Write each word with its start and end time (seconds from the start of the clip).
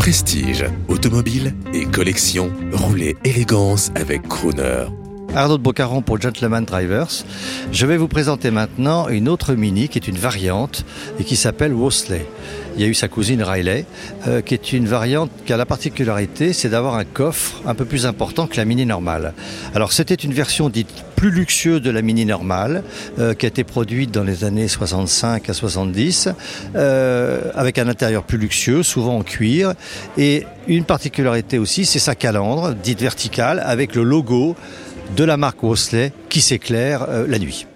Prestige, 0.00 0.64
automobile 0.88 1.52
et 1.74 1.84
collection, 1.84 2.50
roulez 2.72 3.18
élégance 3.22 3.90
avec 3.94 4.26
Crooner. 4.26 4.86
Arnaud 5.34 5.58
de 5.58 5.62
Bocaron 5.62 6.00
pour 6.00 6.18
Gentleman 6.18 6.64
Drivers. 6.64 7.22
Je 7.70 7.84
vais 7.84 7.98
vous 7.98 8.08
présenter 8.08 8.50
maintenant 8.50 9.08
une 9.08 9.28
autre 9.28 9.52
Mini 9.54 9.90
qui 9.90 9.98
est 9.98 10.08
une 10.08 10.16
variante 10.16 10.86
et 11.20 11.24
qui 11.24 11.36
s'appelle 11.36 11.74
Wosley. 11.74 12.26
Il 12.76 12.82
y 12.82 12.84
a 12.84 12.88
eu 12.88 12.94
sa 12.94 13.08
cousine 13.08 13.42
Riley, 13.42 13.84
euh, 14.26 14.40
qui 14.40 14.54
est 14.54 14.72
une 14.72 14.86
variante 14.86 15.30
qui 15.44 15.52
a 15.52 15.58
la 15.58 15.66
particularité, 15.66 16.54
c'est 16.54 16.70
d'avoir 16.70 16.94
un 16.94 17.04
coffre 17.04 17.60
un 17.66 17.74
peu 17.74 17.84
plus 17.84 18.06
important 18.06 18.46
que 18.46 18.56
la 18.56 18.64
Mini 18.64 18.86
normale. 18.86 19.34
Alors 19.74 19.92
c'était 19.92 20.14
une 20.14 20.32
version 20.32 20.68
dite 20.68 20.88
plus 21.14 21.30
luxueuse 21.30 21.80
de 21.80 21.90
la 21.90 22.02
Mini 22.02 22.24
normale, 22.24 22.82
euh, 23.18 23.34
qui 23.34 23.46
a 23.46 23.48
été 23.48 23.62
produite 23.62 24.10
dans 24.10 24.24
les 24.24 24.42
années 24.42 24.66
65 24.66 25.48
à 25.48 25.52
70, 25.52 26.28
euh, 26.74 27.52
avec 27.54 27.78
un 27.78 27.88
intérieur 27.88 28.24
plus 28.24 28.38
luxueux, 28.38 28.82
souvent 28.82 29.18
en 29.18 29.22
cuir, 29.22 29.74
et 30.18 30.44
une 30.66 30.84
particularité 30.84 31.58
aussi, 31.58 31.84
c'est 31.84 31.98
sa 31.98 32.14
calandre, 32.14 32.74
dite 32.74 33.00
verticale, 33.00 33.62
avec 33.64 33.94
le 33.94 34.02
logo 34.02 34.56
de 35.16 35.24
la 35.24 35.36
marque 35.36 35.62
Wosley 35.62 36.12
qui 36.28 36.40
s'éclaire 36.40 37.06
euh, 37.08 37.26
la 37.28 37.38
nuit. 37.38 37.66